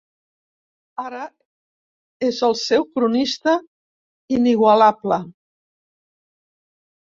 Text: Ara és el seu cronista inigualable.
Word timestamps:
Ara 1.03 1.25
és 2.29 2.41
el 2.49 2.57
seu 2.63 2.87
cronista 2.97 3.55
inigualable. 4.41 5.23